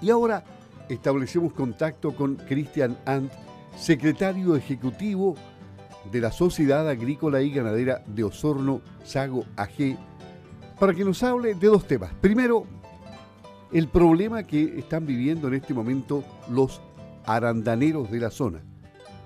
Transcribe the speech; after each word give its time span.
Y 0.00 0.10
ahora 0.10 0.44
establecemos 0.88 1.52
contacto 1.52 2.14
con 2.14 2.36
Cristian 2.36 2.96
Ant, 3.04 3.32
secretario 3.76 4.56
ejecutivo 4.56 5.34
de 6.10 6.20
la 6.20 6.30
Sociedad 6.32 6.88
Agrícola 6.88 7.42
y 7.42 7.50
Ganadera 7.50 8.02
de 8.06 8.24
Osorno 8.24 8.80
Sago 9.04 9.44
AG, 9.56 9.98
para 10.78 10.94
que 10.94 11.04
nos 11.04 11.22
hable 11.22 11.54
de 11.54 11.66
dos 11.66 11.86
temas. 11.86 12.12
Primero, 12.20 12.64
el 13.72 13.88
problema 13.88 14.42
que 14.44 14.78
están 14.78 15.04
viviendo 15.04 15.48
en 15.48 15.54
este 15.54 15.74
momento 15.74 16.24
los 16.50 16.80
arandaneros 17.26 18.10
de 18.10 18.20
la 18.20 18.30
zona, 18.30 18.60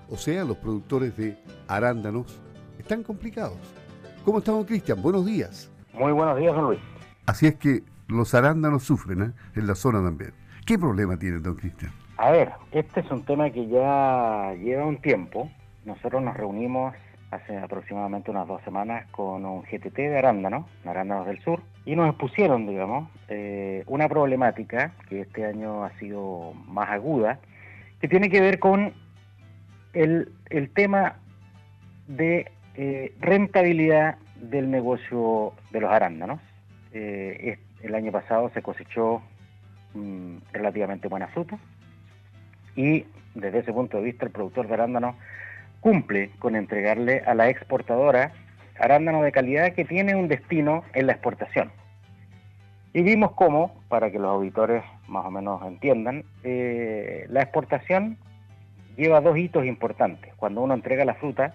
o 0.08 0.16
sea, 0.16 0.44
los 0.44 0.56
productores 0.56 1.16
de 1.16 1.38
arándanos, 1.68 2.40
están 2.78 3.02
complicados. 3.02 3.58
¿Cómo 4.24 4.38
estamos, 4.38 4.66
Cristian? 4.66 5.00
Buenos 5.02 5.26
días. 5.26 5.70
Muy 5.92 6.12
buenos 6.12 6.38
días, 6.38 6.54
don 6.54 6.64
Luis. 6.64 6.80
Así 7.26 7.46
es 7.46 7.56
que 7.56 7.84
los 8.08 8.34
arándanos 8.34 8.82
sufren 8.82 9.22
¿eh? 9.22 9.32
en 9.54 9.66
la 9.66 9.74
zona 9.74 10.02
también. 10.02 10.41
¿Qué 10.66 10.78
problema 10.78 11.18
tiene, 11.18 11.38
don 11.40 11.56
Cristian? 11.56 11.92
A 12.18 12.30
ver, 12.30 12.52
este 12.70 13.00
es 13.00 13.10
un 13.10 13.24
tema 13.24 13.50
que 13.50 13.66
ya 13.66 14.54
lleva 14.54 14.86
un 14.86 14.98
tiempo. 14.98 15.50
Nosotros 15.84 16.22
nos 16.22 16.36
reunimos 16.36 16.94
hace 17.32 17.58
aproximadamente 17.58 18.30
unas 18.30 18.46
dos 18.46 18.62
semanas 18.62 19.06
con 19.10 19.44
un 19.44 19.62
GTT 19.62 19.96
de 19.96 20.18
arándanos, 20.18 20.66
arándanos 20.84 21.26
del 21.26 21.40
sur, 21.40 21.62
y 21.84 21.96
nos 21.96 22.08
expusieron, 22.10 22.66
digamos, 22.66 23.08
eh, 23.28 23.82
una 23.86 24.08
problemática 24.08 24.92
que 25.08 25.22
este 25.22 25.46
año 25.46 25.84
ha 25.84 25.90
sido 25.98 26.52
más 26.68 26.90
aguda, 26.90 27.40
que 28.00 28.06
tiene 28.06 28.30
que 28.30 28.40
ver 28.40 28.60
con 28.60 28.92
el, 29.94 30.32
tema 30.74 31.16
de 32.06 32.52
eh, 32.76 33.14
rentabilidad 33.20 34.16
del 34.36 34.70
negocio 34.70 35.54
de 35.72 35.80
los 35.80 35.90
arándanos. 35.90 36.40
Eh, 36.92 37.58
el 37.82 37.94
año 37.96 38.12
pasado 38.12 38.50
se 38.54 38.62
cosechó 38.62 39.22
mm, 39.94 40.36
relativamente 40.52 41.08
buena 41.08 41.28
fruta 41.28 41.58
y 42.76 43.04
desde 43.34 43.60
ese 43.60 43.72
punto 43.72 43.98
de 43.98 44.04
vista 44.04 44.26
el 44.26 44.32
productor 44.32 44.68
de 44.68 44.74
arándanos 44.74 45.16
cumple 45.80 46.30
con 46.38 46.56
entregarle 46.56 47.22
a 47.26 47.34
la 47.34 47.48
exportadora 47.48 48.32
arándano 48.78 49.22
de 49.22 49.32
calidad 49.32 49.72
que 49.72 49.84
tiene 49.84 50.14
un 50.14 50.28
destino 50.28 50.84
en 50.94 51.06
la 51.06 51.12
exportación. 51.12 51.70
Y 52.94 53.02
vimos 53.02 53.32
cómo, 53.32 53.74
para 53.88 54.10
que 54.10 54.18
los 54.18 54.30
auditores 54.30 54.82
más 55.08 55.24
o 55.24 55.30
menos 55.30 55.62
entiendan, 55.66 56.24
eh, 56.44 57.26
la 57.28 57.42
exportación 57.42 58.18
lleva 58.96 59.20
dos 59.20 59.36
hitos 59.38 59.64
importantes. 59.64 60.34
Cuando 60.36 60.60
uno 60.60 60.74
entrega 60.74 61.04
la 61.04 61.14
fruta, 61.14 61.54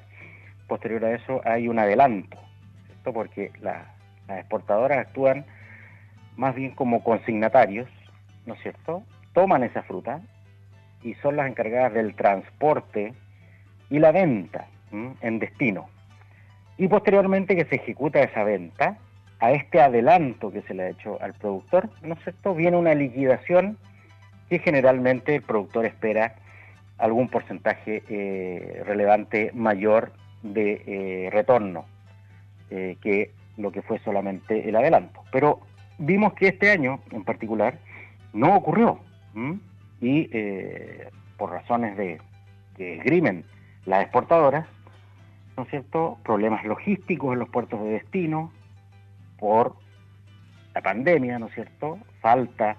posterior 0.68 1.06
a 1.06 1.16
eso 1.16 1.42
hay 1.46 1.68
un 1.68 1.80
adelanto, 1.80 2.38
¿cierto? 2.88 3.14
porque 3.14 3.52
las 3.62 3.86
exportadoras 4.30 4.98
actúan 4.98 5.46
más 6.36 6.56
bien 6.56 6.72
como 6.72 7.04
consignatarios, 7.04 7.88
¿no 8.48 8.56
es 8.56 8.62
cierto? 8.62 9.04
Toman 9.34 9.64
esa 9.64 9.84
fruta 9.84 10.22
y 11.04 11.14
son 11.16 11.36
las 11.36 11.48
encargadas 11.48 11.94
del 11.94 12.16
transporte 12.16 13.14
y 13.92 14.00
la 14.00 14.12
venta 14.12 14.68
en 14.92 15.38
destino. 15.38 15.88
Y 16.78 16.88
posteriormente 16.88 17.56
que 17.56 17.66
se 17.66 17.76
ejecuta 17.76 18.22
esa 18.22 18.44
venta, 18.44 18.98
a 19.40 19.52
este 19.52 19.82
adelanto 19.82 20.52
que 20.52 20.62
se 20.64 20.74
le 20.74 20.84
ha 20.84 20.90
hecho 20.90 21.22
al 21.22 21.34
productor, 21.34 21.90
¿no 22.02 22.16
es 22.16 22.24
cierto? 22.24 22.56
Viene 22.56 22.78
una 22.78 22.96
liquidación 22.96 23.78
que 24.50 24.60
generalmente 24.60 25.36
el 25.36 25.42
productor 25.42 25.86
espera 25.86 26.36
algún 26.98 27.30
porcentaje 27.30 28.04
eh, 28.10 28.84
relevante 28.86 29.52
mayor 29.54 30.12
de 30.42 30.82
eh, 30.88 31.30
retorno 31.32 31.86
eh, 32.72 32.98
que 33.02 33.32
lo 33.58 33.72
que 33.72 33.82
fue 33.82 34.00
solamente 34.00 34.68
el 34.68 34.76
adelanto. 34.76 35.24
Pero 35.32 35.60
vimos 36.00 36.34
que 36.34 36.48
este 36.48 36.72
año 36.72 37.02
en 37.12 37.24
particular 37.24 37.78
no 38.38 38.56
ocurrió 38.56 39.00
y 40.02 40.30
por 41.38 41.52
razones 41.52 41.98
de 41.98 42.20
que 42.76 42.98
esgrimen 42.98 43.44
las 43.86 44.04
exportadoras, 44.04 44.68
¿no 45.56 45.64
es 45.64 45.70
cierto? 45.70 46.18
Problemas 46.24 46.64
logísticos 46.66 47.34
en 47.34 47.40
los 47.40 47.50
puertos 47.50 47.82
de 47.82 47.90
destino 47.90 48.52
por 49.40 49.76
la 50.74 50.82
pandemia, 50.82 51.40
¿no 51.40 51.48
es 51.48 51.54
cierto? 51.56 52.00
Falta 52.22 52.78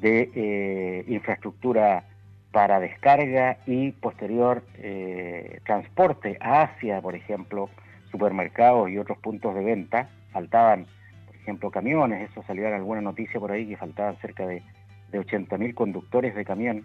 de 0.00 0.30
eh, 0.34 1.04
infraestructura 1.08 2.04
para 2.52 2.80
descarga 2.80 3.58
y 3.66 3.92
posterior 3.92 4.62
eh, 4.78 5.60
transporte 5.66 6.38
hacia, 6.40 7.00
por 7.02 7.14
ejemplo, 7.14 7.68
supermercados 8.10 8.88
y 8.88 8.98
otros 8.98 9.18
puntos 9.18 9.54
de 9.54 9.62
venta. 9.62 10.08
Faltaban, 10.32 10.86
por 11.26 11.36
ejemplo, 11.36 11.70
camiones, 11.70 12.30
eso 12.30 12.42
salió 12.46 12.66
en 12.68 12.74
alguna 12.74 13.02
noticia 13.02 13.38
por 13.38 13.52
ahí 13.52 13.66
que 13.66 13.76
faltaban 13.76 14.16
cerca 14.18 14.46
de, 14.46 14.62
de 15.16 15.26
80.000 15.26 15.74
conductores 15.74 16.34
de 16.34 16.44
camión 16.44 16.84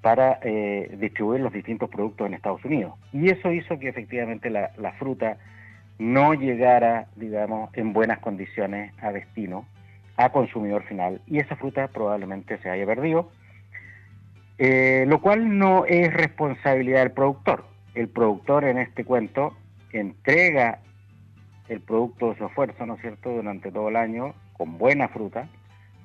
para 0.00 0.38
eh, 0.42 0.96
distribuir 0.98 1.40
los 1.40 1.52
distintos 1.52 1.90
productos 1.90 2.26
en 2.26 2.34
Estados 2.34 2.64
Unidos. 2.64 2.94
Y 3.12 3.30
eso 3.30 3.52
hizo 3.52 3.78
que 3.78 3.88
efectivamente 3.88 4.50
la, 4.50 4.92
fruta 4.98 5.38
no 5.98 6.34
llegara, 6.34 7.08
digamos, 7.16 7.70
en 7.74 7.92
buenas 7.92 8.20
condiciones 8.20 8.92
a 9.02 9.10
destino, 9.10 9.66
a 10.16 10.30
consumidor 10.30 10.84
final, 10.84 11.20
y 11.26 11.38
esa 11.38 11.56
fruta 11.56 11.88
probablemente 11.88 12.58
se 12.58 12.70
haya 12.70 12.86
perdido, 12.86 13.30
eh, 14.58 15.04
lo 15.08 15.20
cual 15.20 15.58
no 15.58 15.84
es 15.86 16.12
responsabilidad 16.12 17.00
del 17.00 17.12
productor. 17.12 17.64
El 17.94 18.08
productor 18.08 18.64
en 18.64 18.78
este 18.78 19.04
cuento 19.04 19.56
entrega 19.92 20.80
el 21.68 21.80
producto 21.80 22.30
de 22.30 22.38
su 22.38 22.46
esfuerzo, 22.46 22.86
¿no 22.86 22.94
es 22.94 23.00
cierto?, 23.00 23.30
durante 23.30 23.70
todo 23.70 23.88
el 23.88 23.96
año, 23.96 24.34
con 24.56 24.78
buena 24.78 25.08
fruta, 25.08 25.48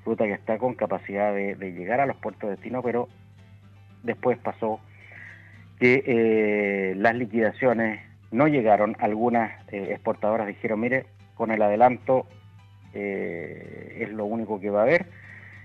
fruta 0.03 0.25
que 0.25 0.33
está 0.33 0.57
con 0.57 0.73
capacidad 0.75 1.33
de, 1.33 1.55
de 1.55 1.71
llegar 1.71 1.99
a 1.99 2.05
los 2.05 2.17
puertos 2.17 2.49
de 2.49 2.55
destino, 2.55 2.81
pero 2.81 3.07
después 4.03 4.37
pasó 4.37 4.79
que 5.79 6.03
eh, 6.05 6.93
las 6.95 7.15
liquidaciones 7.15 7.99
no 8.31 8.47
llegaron, 8.47 8.95
algunas 8.99 9.51
eh, 9.71 9.89
exportadoras 9.91 10.47
dijeron, 10.47 10.79
mire, 10.79 11.05
con 11.35 11.51
el 11.51 11.61
adelanto 11.61 12.25
eh, 12.93 13.97
es 14.01 14.09
lo 14.09 14.25
único 14.25 14.59
que 14.59 14.69
va 14.69 14.79
a 14.79 14.83
haber, 14.83 15.07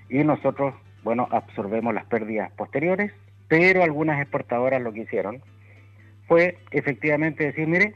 y 0.09 0.25
nosotros, 0.25 0.75
bueno, 1.03 1.29
absorbemos 1.31 1.95
las 1.95 2.07
pérdidas 2.07 2.51
posteriores, 2.53 3.13
pero 3.49 3.83
algunas 3.83 4.21
exportadoras 4.21 4.83
lo 4.83 4.93
que 4.93 5.03
hicieron 5.03 5.43
fue 6.27 6.59
efectivamente 6.71 7.45
decir, 7.45 7.67
mire, 7.67 7.95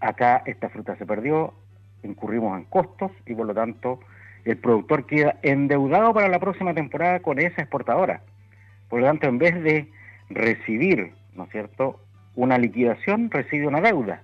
acá 0.00 0.42
esta 0.46 0.68
fruta 0.70 0.96
se 0.96 1.06
perdió, 1.06 1.54
incurrimos 2.02 2.58
en 2.58 2.64
costos 2.64 3.10
y 3.26 3.34
por 3.34 3.46
lo 3.46 3.54
tanto 3.54 4.00
el 4.44 4.58
productor 4.58 5.06
queda 5.06 5.36
endeudado 5.42 6.12
para 6.12 6.28
la 6.28 6.38
próxima 6.38 6.74
temporada 6.74 7.20
con 7.20 7.38
esa 7.38 7.62
exportadora. 7.62 8.22
Por 8.88 9.00
lo 9.00 9.06
tanto, 9.06 9.26
en 9.26 9.38
vez 9.38 9.62
de 9.62 9.90
recibir, 10.30 11.12
¿no 11.34 11.44
es 11.44 11.50
cierto?, 11.50 12.00
una 12.36 12.58
liquidación, 12.58 13.30
recibe 13.30 13.66
una 13.66 13.80
deuda. 13.80 14.22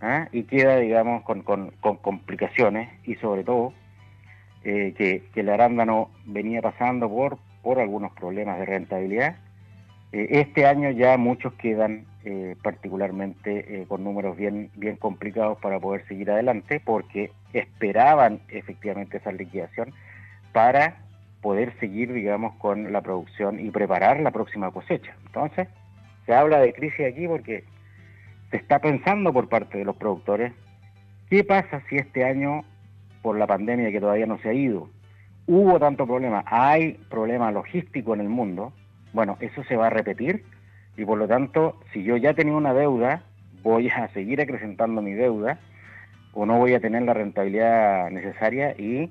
¿ah? 0.00 0.28
Y 0.32 0.44
queda, 0.44 0.78
digamos, 0.78 1.22
con, 1.22 1.42
complicaciones 1.42 2.88
y 3.04 3.16
sobre 3.16 3.44
todo 3.44 3.72
eh, 4.64 4.94
que, 4.96 5.22
el 5.34 5.48
arándano 5.48 6.10
venía 6.24 6.62
pasando 6.62 7.08
por, 7.08 7.38
por 7.62 7.80
algunos 7.80 8.12
problemas 8.12 8.58
de 8.58 8.66
rentabilidad. 8.66 9.36
Eh, 10.12 10.28
este 10.30 10.66
año 10.66 10.90
ya 10.90 11.16
muchos 11.18 11.52
quedan 11.54 12.06
eh, 12.24 12.56
particularmente 12.62 13.84
con 13.88 14.02
números 14.02 14.36
bien, 14.36 14.70
bien 14.74 14.96
complicados 14.96 15.58
para 15.58 15.78
poder 15.78 16.06
seguir 16.06 16.30
adelante 16.30 16.80
porque 16.84 17.30
esperaban 17.52 18.40
efectivamente 18.48 19.18
esa 19.18 19.32
liquidación 19.32 19.92
para 20.52 20.96
poder 21.42 21.78
seguir, 21.78 22.12
digamos, 22.12 22.54
con 22.56 22.90
la 22.90 23.02
producción 23.02 23.60
y 23.60 23.70
preparar 23.70 24.20
la 24.20 24.30
próxima 24.30 24.70
cosecha. 24.70 25.14
Entonces, 25.26 25.68
se 26.24 26.34
habla 26.34 26.58
de 26.58 26.72
crisis 26.72 27.06
aquí 27.06 27.28
porque 27.28 27.64
se 28.50 28.56
está 28.56 28.78
pensando 28.78 29.32
por 29.32 29.50
parte 29.50 29.76
de 29.76 29.84
los 29.84 29.96
productores 29.96 30.52
qué 31.28 31.44
pasa 31.44 31.82
si 31.88 31.96
este 31.96 32.24
año, 32.24 32.64
por 33.20 33.36
la 33.36 33.46
pandemia 33.46 33.90
que 33.90 34.00
todavía 34.00 34.24
no 34.24 34.38
se 34.38 34.48
ha 34.48 34.54
ido, 34.54 34.88
hubo 35.46 35.78
tanto 35.78 36.06
problema, 36.06 36.44
hay 36.46 36.94
problema 37.10 37.50
logístico 37.50 38.14
en 38.14 38.20
el 38.20 38.28
mundo, 38.28 38.72
bueno, 39.12 39.36
eso 39.40 39.62
se 39.64 39.76
va 39.76 39.88
a 39.88 39.90
repetir 39.90 40.44
y 40.96 41.04
por 41.04 41.18
lo 41.18 41.26
tanto, 41.26 41.80
si 41.92 42.02
yo 42.02 42.16
ya 42.16 42.34
tenía 42.34 42.54
una 42.54 42.74
deuda, 42.74 43.22
voy 43.62 43.88
a 43.88 44.08
seguir 44.08 44.40
acrecentando 44.40 45.02
mi 45.02 45.12
deuda 45.12 45.58
o 46.32 46.46
no 46.46 46.58
voy 46.58 46.74
a 46.74 46.80
tener 46.80 47.02
la 47.02 47.14
rentabilidad 47.14 48.10
necesaria 48.10 48.72
y 48.72 49.10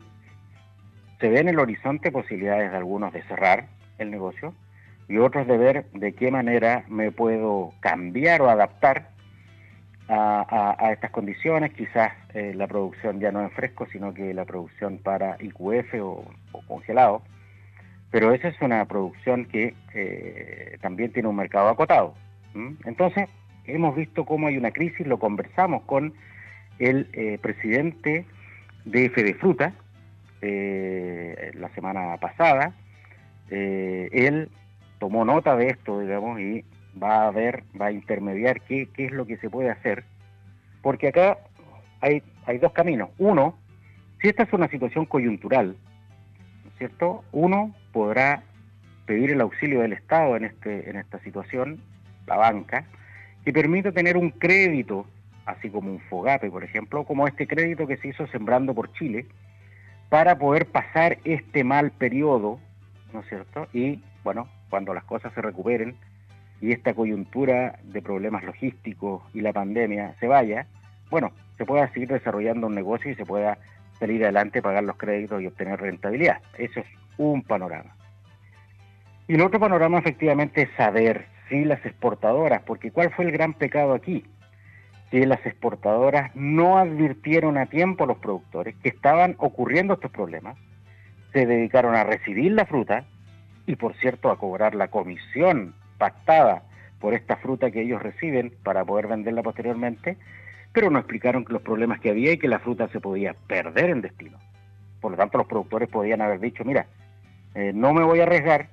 se 1.20 1.30
ven 1.30 1.48
en 1.48 1.50
el 1.50 1.60
horizonte 1.60 2.12
posibilidades 2.12 2.72
de 2.72 2.78
algunos 2.78 3.14
de 3.14 3.24
cerrar 3.24 3.68
el 3.98 4.12
negocio 4.12 4.54
y 5.08 5.18
otros 5.18 5.48
de 5.48 5.58
ver 5.58 5.86
de 5.94 6.14
qué 6.14 6.32
manera 6.32 6.84
me 6.88 7.12
puedo 7.12 7.74
cambiar 7.80 8.42
o 8.42 8.50
adaptar 8.50 9.14
a, 10.10 10.90
estas 10.92 11.12
condiciones, 11.12 11.74
quizás 11.74 12.12
eh, 12.34 12.54
la 12.56 12.68
producción 12.68 13.20
ya 13.20 13.32
no 13.32 13.42
en 13.42 13.52
fresco, 13.52 13.88
sino 13.92 14.14
que 14.14 14.34
la 14.34 14.46
producción 14.46 14.98
para 14.98 15.38
IQF 15.40 15.94
o, 16.02 16.26
congelado, 16.68 17.22
pero 18.14 18.32
esa 18.32 18.50
es 18.50 18.62
una 18.62 18.86
producción 18.86 19.46
que 19.46 19.74
eh, 19.96 20.78
también 20.82 21.12
tiene 21.12 21.28
un 21.30 21.36
mercado 21.36 21.70
acotado. 21.70 22.14
Entonces, 22.86 23.28
hemos 23.66 23.96
visto 23.96 24.24
cómo 24.24 24.46
hay 24.46 24.56
una 24.56 24.70
crisis, 24.70 25.08
lo 25.08 25.18
conversamos 25.18 25.82
con 25.86 26.14
el 26.78 27.10
eh, 27.14 27.40
presidente 27.42 28.28
de 28.86 29.10
Fede 29.10 29.34
Fruta, 29.34 29.74
eh, 30.44 31.54
la 31.56 31.70
semana 31.70 32.16
pasada 32.18 32.76
él 33.50 34.50
tomó 35.00 35.26
nota 35.26 35.56
de 35.56 35.70
esto, 35.70 36.00
digamos, 36.00 36.40
y 36.40 36.64
va 37.02 37.28
a 37.28 37.32
ver, 37.32 37.64
va 37.80 37.88
a 37.88 37.92
intermediar 37.92 38.62
qué, 38.62 38.90
qué 38.94 39.06
es 39.06 39.12
lo 39.12 39.26
que 39.26 39.38
se 39.38 39.50
puede 39.50 39.72
hacer, 39.72 40.04
porque 40.84 41.08
acá 41.08 41.40
hay, 42.00 42.22
hay 42.46 42.60
dos 42.60 42.74
caminos. 42.74 43.10
Uno, 43.18 43.58
si 44.22 44.28
esta 44.28 44.44
es 44.44 44.54
una 44.54 44.68
situación 44.70 45.06
coyuntural, 45.08 45.76
cierto? 46.78 47.24
Uno 47.32 47.74
podrá 47.94 48.44
pedir 49.06 49.32
el 49.32 49.42
auxilio 49.42 49.82
del 49.82 49.94
Estado 49.94 50.36
en, 50.36 50.46
este, 50.46 50.90
en 50.90 50.98
esta 50.98 51.20
situación, 51.20 51.80
la 52.28 52.36
banca, 52.36 52.86
que 53.46 53.54
permita 53.54 53.92
tener 53.92 54.18
un 54.18 54.32
crédito, 54.32 55.06
así 55.46 55.70
como 55.70 55.92
un 55.92 56.00
FOGAPE, 56.00 56.50
por 56.50 56.64
ejemplo, 56.64 57.06
como 57.06 57.28
este 57.28 57.48
crédito 57.48 57.88
que 57.88 57.98
se 57.98 58.10
hizo 58.10 58.28
Sembrando 58.28 58.74
por 58.74 58.92
Chile, 58.94 59.28
para 60.10 60.38
poder 60.38 60.68
pasar 60.68 61.18
este 61.24 61.64
mal 61.64 61.92
periodo, 61.92 62.60
¿no 63.14 63.22
es 63.22 63.28
cierto? 63.28 63.68
Y, 63.74 64.02
bueno, 64.24 64.48
cuando 64.70 64.94
las 64.94 65.04
cosas 65.04 65.34
se 65.34 65.42
recuperen 65.42 65.96
y 66.62 66.72
esta 66.72 66.94
coyuntura 66.94 67.80
de 67.84 68.02
problemas 68.02 68.44
logísticos 68.44 69.24
y 69.34 69.42
la 69.42 69.54
pandemia 69.54 70.16
se 70.20 70.28
vaya, 70.28 70.68
bueno, 71.10 71.32
se 71.58 71.66
pueda 71.66 71.92
seguir 71.92 72.10
desarrollando 72.10 72.68
un 72.68 72.76
negocio 72.76 73.12
y 73.12 73.16
se 73.16 73.26
pueda 73.26 73.58
salir 74.00 74.24
adelante, 74.24 74.62
pagar 74.62 74.84
los 74.84 74.98
créditos 74.98 75.42
y 75.42 75.48
obtener 75.48 75.80
rentabilidad. 75.80 76.42
Eso 76.58 76.80
es 76.80 76.86
un 77.18 77.44
panorama. 77.44 77.96
Y 79.28 79.36
el 79.36 79.42
otro 79.42 79.60
panorama 79.60 80.00
efectivamente 80.00 80.64
es 80.64 80.70
saber 80.76 81.28
si 81.50 81.66
las 81.66 81.86
exportadoras, 81.86 82.62
porque 82.64 82.92
¿cuál 82.92 83.12
fue 83.12 83.26
el 83.26 83.32
gran 83.32 83.54
pecado 83.54 83.94
aquí? 83.94 84.26
Que 85.12 85.26
las 85.26 85.46
exportadoras 85.46 86.36
no 86.36 86.78
advirtieron 86.78 87.58
a 87.58 87.68
tiempo 87.68 88.04
a 88.04 88.08
los 88.08 88.18
productores 88.18 88.76
que 88.84 88.90
estaban 88.90 89.36
ocurriendo 89.38 89.94
estos 89.94 90.12
problemas, 90.12 90.58
se 91.32 91.46
dedicaron 91.46 91.96
a 91.96 92.04
recibir 92.04 92.52
la 92.52 92.66
fruta 92.66 93.06
y 93.66 93.76
por 93.76 93.96
cierto 93.96 94.30
a 94.30 94.38
cobrar 94.38 94.76
la 94.76 94.90
comisión 94.90 95.74
pactada 95.98 96.64
por 97.00 97.14
esta 97.14 97.38
fruta 97.38 97.72
que 97.72 97.82
ellos 97.82 98.02
reciben 98.02 98.54
para 98.64 98.86
poder 98.86 99.08
venderla 99.08 99.42
posteriormente, 99.42 100.18
pero 100.72 100.90
no 100.90 101.00
explicaron 101.00 101.46
los 101.48 101.62
problemas 101.62 102.00
que 102.00 102.10
había 102.10 102.34
y 102.34 102.38
que 102.38 102.48
la 102.48 102.60
fruta 102.60 102.88
se 102.90 103.00
podía 103.00 103.34
perder 103.48 103.90
en 103.90 104.02
destino. 104.02 104.38
Por 105.02 105.12
lo 105.12 105.18
tanto, 105.18 105.38
los 105.38 105.48
productores 105.48 105.90
podían 105.90 106.22
haber 106.22 106.40
dicho, 106.40 106.64
mira, 106.64 106.88
eh, 107.56 107.72
no 107.74 107.94
me 107.94 108.04
voy 108.04 108.20
a 108.20 108.24
arriesgar, 108.24 108.70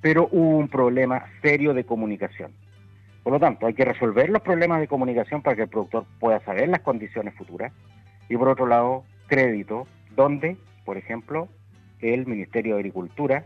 pero 0.00 0.28
hubo 0.30 0.58
un 0.58 0.68
problema 0.68 1.24
serio 1.42 1.74
de 1.74 1.84
comunicación. 1.84 2.52
Por 3.22 3.32
lo 3.32 3.40
tanto, 3.40 3.66
hay 3.66 3.74
que 3.74 3.84
resolver 3.84 4.30
los 4.30 4.42
problemas 4.42 4.80
de 4.80 4.88
comunicación 4.88 5.42
para 5.42 5.56
que 5.56 5.62
el 5.62 5.68
productor 5.68 6.06
pueda 6.18 6.40
saber 6.40 6.68
las 6.68 6.80
condiciones 6.80 7.34
futuras. 7.34 7.72
Y 8.28 8.36
por 8.36 8.48
otro 8.48 8.66
lado, 8.66 9.04
crédito, 9.26 9.86
donde, 10.14 10.56
por 10.84 10.96
ejemplo, 10.96 11.48
el 12.00 12.26
Ministerio 12.26 12.74
de 12.74 12.80
Agricultura 12.80 13.44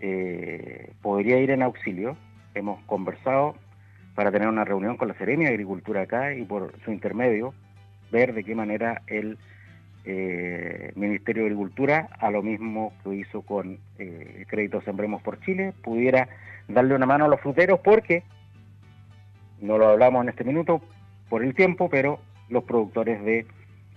eh, 0.00 0.92
podría 1.02 1.38
ir 1.38 1.50
en 1.50 1.62
auxilio. 1.62 2.16
Hemos 2.54 2.82
conversado 2.84 3.56
para 4.14 4.30
tener 4.30 4.48
una 4.48 4.64
reunión 4.64 4.96
con 4.96 5.08
la 5.08 5.14
Serenia 5.14 5.48
de 5.48 5.54
Agricultura 5.54 6.02
acá 6.02 6.34
y 6.34 6.44
por 6.44 6.72
su 6.84 6.92
intermedio 6.92 7.52
ver 8.10 8.32
de 8.32 8.44
qué 8.44 8.54
manera 8.54 9.02
el 9.06 9.38
eh, 10.04 10.92
Ministerio 10.96 11.42
de 11.42 11.48
Agricultura, 11.48 12.08
a 12.18 12.30
lo 12.30 12.42
mismo 12.42 12.92
que 13.02 13.14
hizo 13.14 13.42
con 13.42 13.78
eh, 13.98 14.36
el 14.38 14.46
crédito 14.46 14.82
Sembremos 14.82 15.22
por 15.22 15.40
Chile, 15.40 15.72
pudiera 15.82 16.28
darle 16.68 16.94
una 16.94 17.06
mano 17.06 17.24
a 17.24 17.28
los 17.28 17.40
fruteros 17.40 17.80
porque, 17.80 18.22
no 19.60 19.78
lo 19.78 19.88
hablamos 19.88 20.22
en 20.22 20.28
este 20.28 20.44
minuto 20.44 20.82
por 21.28 21.42
el 21.42 21.54
tiempo, 21.54 21.88
pero 21.88 22.20
los 22.48 22.64
productores 22.64 23.24
de 23.24 23.46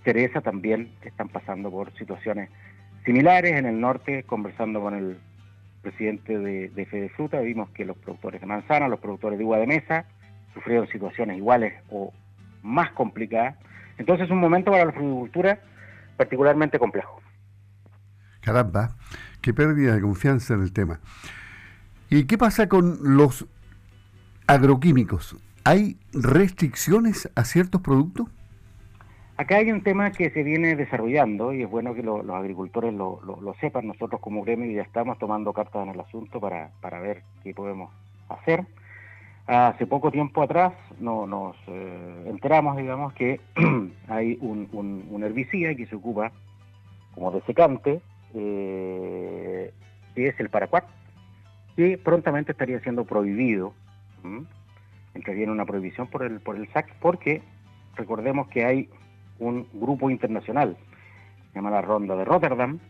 cereza 0.04 0.40
también 0.40 0.92
están 1.02 1.28
pasando 1.28 1.70
por 1.70 1.92
situaciones 1.98 2.48
similares 3.04 3.52
en 3.52 3.66
el 3.66 3.80
norte, 3.80 4.22
conversando 4.22 4.80
con 4.80 4.94
el 4.94 5.18
presidente 5.82 6.38
de, 6.38 6.68
de 6.70 6.86
Fede 6.86 7.08
Fruta, 7.10 7.40
vimos 7.40 7.70
que 7.70 7.84
los 7.84 7.96
productores 7.98 8.40
de 8.40 8.46
manzana, 8.46 8.88
los 8.88 9.00
productores 9.00 9.38
de 9.38 9.44
uva 9.44 9.58
de 9.58 9.66
mesa, 9.66 10.06
sufrieron 10.54 10.88
situaciones 10.88 11.36
iguales 11.36 11.74
o 11.90 12.12
más 12.62 12.90
complicadas. 12.92 13.56
Entonces 13.98 14.26
es 14.26 14.30
un 14.30 14.38
momento 14.38 14.70
para 14.70 14.86
la 14.86 14.92
fruticultura 14.92 15.60
particularmente 16.18 16.78
complejo. 16.78 17.22
Caramba, 18.40 18.90
qué 19.40 19.54
pérdida 19.54 19.94
de 19.94 20.02
confianza 20.02 20.54
en 20.54 20.62
el 20.62 20.72
tema. 20.74 21.00
¿Y 22.10 22.24
qué 22.24 22.36
pasa 22.36 22.68
con 22.68 23.16
los 23.16 23.46
agroquímicos? 24.46 25.36
¿Hay 25.64 25.98
restricciones 26.12 27.30
a 27.34 27.44
ciertos 27.44 27.80
productos? 27.80 28.26
Acá 29.36 29.58
hay 29.58 29.70
un 29.70 29.82
tema 29.82 30.10
que 30.10 30.30
se 30.30 30.42
viene 30.42 30.74
desarrollando 30.74 31.52
y 31.52 31.62
es 31.62 31.70
bueno 31.70 31.94
que 31.94 32.02
los 32.02 32.28
agricultores 32.28 32.92
lo, 32.92 33.54
sepan. 33.60 33.86
Nosotros 33.86 34.20
como 34.20 34.42
gremio 34.42 34.70
ya 34.72 34.82
estamos 34.82 35.18
tomando 35.18 35.52
cartas 35.52 35.86
en 35.86 35.94
el 35.94 36.00
asunto 36.00 36.40
para, 36.40 36.70
para 36.80 36.98
ver 36.98 37.22
qué 37.44 37.54
podemos 37.54 37.92
hacer. 38.28 38.66
Hace 39.48 39.86
poco 39.86 40.10
tiempo 40.10 40.42
atrás 40.42 40.74
no, 41.00 41.26
nos 41.26 41.56
eh, 41.68 42.24
enteramos, 42.26 42.76
digamos, 42.76 43.14
que 43.14 43.40
hay 44.08 44.36
un, 44.42 45.22
herbicida 45.24 45.74
que 45.74 45.86
se 45.86 45.96
ocupa 45.96 46.32
como 47.14 47.32
desecante, 47.32 48.02
eh, 48.34 49.72
que 50.14 50.26
es 50.26 50.38
el 50.38 50.50
paraquat, 50.50 50.84
que 51.76 51.96
prontamente 51.96 52.52
estaría 52.52 52.78
siendo 52.80 53.06
prohibido. 53.06 53.72
Entraría 55.14 55.44
en 55.44 55.50
una 55.50 55.64
prohibición 55.64 56.08
por 56.08 56.24
el, 56.24 56.40
por 56.40 56.56
el 56.56 56.70
SAC, 56.74 56.94
porque 57.00 57.40
recordemos 57.96 58.48
que 58.48 58.66
hay 58.66 58.90
un 59.38 59.66
grupo 59.72 60.10
internacional, 60.10 60.76
se 61.52 61.54
llama 61.54 61.70
la 61.70 61.80
Ronda 61.80 62.16
de 62.16 62.26
Rotterdam, 62.26 62.80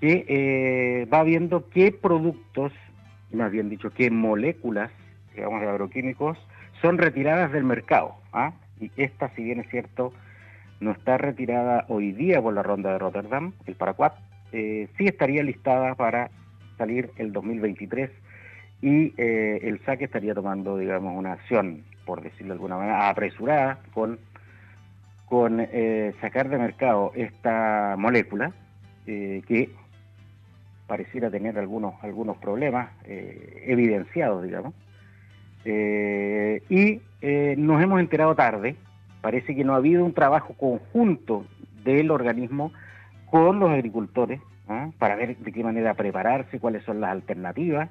que 0.00 0.24
eh, 0.26 1.06
va 1.12 1.22
viendo 1.22 1.68
qué 1.68 1.92
productos, 1.92 2.72
más 3.30 3.52
bien 3.52 3.68
dicho, 3.68 3.90
qué 3.90 4.10
moléculas 4.10 4.90
digamos, 5.36 5.60
de 5.60 5.68
agroquímicos, 5.68 6.38
son 6.80 6.98
retiradas 6.98 7.52
del 7.52 7.64
mercado. 7.64 8.16
¿ah? 8.32 8.52
Y 8.80 8.90
esta, 8.96 9.28
si 9.34 9.44
bien 9.44 9.60
es 9.60 9.70
cierto, 9.70 10.12
no 10.80 10.90
está 10.92 11.18
retirada 11.18 11.84
hoy 11.88 12.12
día 12.12 12.40
por 12.42 12.54
la 12.54 12.62
ronda 12.62 12.92
de 12.92 12.98
Rotterdam, 12.98 13.52
el 13.66 13.74
Paraquat, 13.74 14.14
eh, 14.52 14.88
sí 14.96 15.06
estaría 15.06 15.42
listada 15.42 15.94
para 15.94 16.30
salir 16.78 17.10
el 17.16 17.32
2023 17.32 18.10
y 18.82 19.14
eh, 19.16 19.60
el 19.62 19.80
SAC 19.84 20.02
estaría 20.02 20.34
tomando, 20.34 20.76
digamos, 20.76 21.16
una 21.16 21.32
acción, 21.32 21.82
por 22.04 22.22
decirlo 22.22 22.48
de 22.48 22.52
alguna 22.54 22.76
manera, 22.76 23.08
apresurada 23.08 23.80
con, 23.94 24.18
con 25.26 25.60
eh, 25.60 26.14
sacar 26.20 26.48
de 26.48 26.58
mercado 26.58 27.12
esta 27.14 27.94
molécula 27.98 28.52
que 29.06 29.70
pareciera 30.88 31.30
tener 31.30 31.56
algunos, 31.60 31.94
algunos 32.02 32.38
problemas 32.38 32.90
evidenciados, 33.06 34.42
digamos, 34.42 34.74
eh, 35.68 36.62
y 36.68 37.00
eh, 37.20 37.56
nos 37.58 37.82
hemos 37.82 37.98
enterado 37.98 38.36
tarde, 38.36 38.76
parece 39.20 39.56
que 39.56 39.64
no 39.64 39.72
ha 39.74 39.78
habido 39.78 40.04
un 40.04 40.14
trabajo 40.14 40.54
conjunto 40.54 41.44
del 41.82 42.12
organismo 42.12 42.72
con 43.30 43.58
los 43.58 43.70
agricultores 43.70 44.40
para 44.98 45.14
ver 45.14 45.36
de 45.36 45.52
qué 45.52 45.62
manera 45.62 45.94
prepararse, 45.94 46.58
cuáles 46.58 46.84
son 46.84 47.00
las 47.00 47.10
alternativas, 47.10 47.88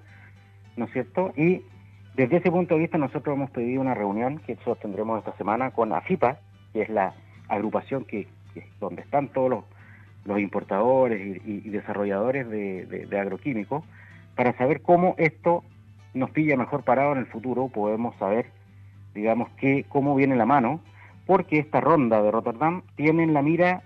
¿no 0.75 0.85
es 0.85 0.91
cierto? 0.91 1.31
Y 1.37 1.61
desde 2.15 2.37
ese 2.37 2.51
punto 2.51 2.75
de 2.75 2.81
vista 2.81 2.97
nosotros 2.97 3.35
hemos 3.35 3.49
pedido 3.51 3.81
una 3.81 3.93
reunión 3.93 4.39
que 4.39 4.57
sostendremos 4.65 5.19
esta 5.19 5.35
semana 5.37 5.71
con 5.71 5.93
AFIPA, 5.93 6.37
que 6.73 6.81
es 6.81 6.89
la 6.89 7.13
agrupación 7.47 8.03
que, 8.03 8.27
donde 8.81 9.03
están 9.03 9.29
todos 9.29 9.63
los, 10.25 10.39
importadores 10.39 11.41
y, 11.45 11.69
desarrolladores 11.69 12.49
de, 12.49 12.85
de 12.85 13.19
agroquímicos, 13.19 13.83
para 14.35 14.57
saber 14.57 14.81
cómo 14.81 15.15
esto 15.17 15.63
nos 16.15 16.31
pilla 16.31 16.57
mejor 16.57 16.83
parado 16.83 17.11
en 17.11 17.19
el 17.19 17.25
futuro, 17.27 17.67
podemos 17.67 18.15
saber, 18.15 18.47
digamos, 19.13 19.49
que, 19.57 19.85
cómo 19.89 20.15
viene 20.15 20.35
la 20.35 20.45
mano, 20.45 20.79
porque 21.25 21.59
esta 21.59 21.81
ronda 21.81 22.21
de 22.21 22.31
Rotterdam 22.31 22.83
tiene 22.95 23.23
en 23.23 23.33
la 23.33 23.41
mira 23.41 23.83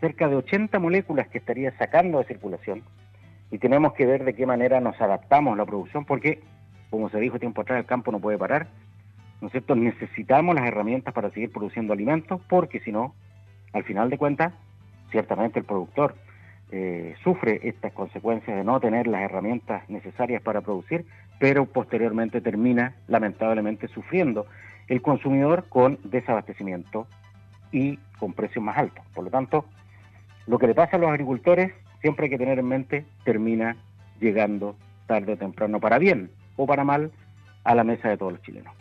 cerca 0.00 0.28
de 0.28 0.36
80 0.36 0.78
moléculas 0.78 1.28
que 1.28 1.38
estaría 1.38 1.76
sacando 1.78 2.18
de 2.18 2.24
circulación 2.24 2.82
y 3.50 3.58
tenemos 3.58 3.94
que 3.94 4.06
ver 4.06 4.24
de 4.24 4.34
qué 4.34 4.46
manera 4.46 4.80
nos 4.80 5.00
adaptamos 5.00 5.54
a 5.54 5.56
la 5.56 5.66
producción, 5.66 6.04
porque, 6.04 6.40
como 6.90 7.08
se 7.08 7.18
dijo 7.18 7.38
tiempo 7.38 7.62
atrás, 7.62 7.80
el 7.80 7.86
campo 7.86 8.12
no 8.12 8.20
puede 8.20 8.38
parar, 8.38 8.68
¿no 9.40 9.48
es 9.48 9.52
cierto? 9.52 9.74
Necesitamos 9.74 10.54
las 10.54 10.66
herramientas 10.66 11.12
para 11.14 11.30
seguir 11.30 11.50
produciendo 11.50 11.92
alimentos, 11.92 12.40
porque 12.48 12.80
si 12.80 12.92
no, 12.92 13.14
al 13.72 13.84
final 13.84 14.10
de 14.10 14.18
cuentas, 14.18 14.52
ciertamente 15.10 15.58
el 15.58 15.64
productor 15.64 16.14
eh, 16.72 17.14
sufre 17.24 17.60
estas 17.64 17.92
consecuencias 17.92 18.56
de 18.56 18.64
no 18.64 18.78
tener 18.80 19.06
las 19.06 19.22
herramientas 19.22 19.88
necesarias 19.88 20.42
para 20.42 20.60
producir, 20.60 21.04
pero 21.38 21.66
posteriormente 21.66 22.40
termina 22.40 22.94
lamentablemente 23.08 23.88
sufriendo 23.88 24.46
el 24.88 25.02
consumidor 25.02 25.66
con 25.68 25.98
desabastecimiento 26.04 27.06
y 27.72 27.98
con 28.18 28.32
precios 28.32 28.64
más 28.64 28.76
altos. 28.76 29.04
Por 29.14 29.24
lo 29.24 29.30
tanto, 29.30 29.64
lo 30.46 30.58
que 30.58 30.66
le 30.66 30.74
pasa 30.74 30.96
a 30.96 31.00
los 31.00 31.10
agricultores, 31.10 31.72
siempre 32.00 32.24
hay 32.24 32.30
que 32.30 32.38
tener 32.38 32.58
en 32.58 32.66
mente, 32.66 33.04
termina 33.24 33.76
llegando 34.20 34.76
tarde 35.06 35.32
o 35.32 35.36
temprano 35.36 35.80
para 35.80 35.98
bien 35.98 36.30
o 36.56 36.66
para 36.66 36.84
mal 36.84 37.10
a 37.64 37.74
la 37.74 37.84
mesa 37.84 38.08
de 38.08 38.16
todos 38.16 38.32
los 38.32 38.42
chilenos. 38.42 38.72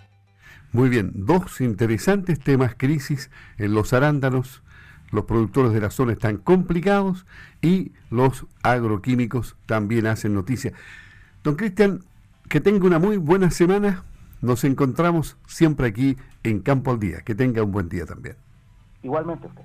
Muy 0.72 0.90
bien, 0.90 1.12
dos 1.14 1.62
interesantes 1.62 2.40
temas, 2.40 2.76
crisis 2.76 3.32
en 3.58 3.74
los 3.74 3.94
arándanos, 3.94 4.64
los 5.12 5.26
productores 5.26 5.74
de 5.74 5.82
la 5.82 5.90
zona 5.90 6.14
están 6.14 6.38
complicados 6.38 7.26
y 7.62 7.92
los 8.10 8.46
agroquímicos 8.64 9.56
también 9.66 10.08
hacen 10.08 10.34
noticia. 10.34 10.74
Don 11.44 11.56
Cristian, 11.56 12.02
que 12.48 12.60
tenga 12.60 12.86
una 12.86 13.00
muy 13.00 13.18
buena 13.18 13.52
semana. 13.52 14.04
Nos 14.42 14.64
encontramos 14.64 15.38
siempre 15.48 15.88
aquí 15.88 16.18
en 16.44 16.60
Campo 16.62 16.92
al 16.92 17.00
Día. 17.00 17.22
Que 17.22 17.36
tenga 17.36 17.64
un 17.64 17.72
buen 17.72 17.90
día 17.90 18.06
también. 18.06 18.36
Igualmente 19.04 19.48
usted. 19.48 19.64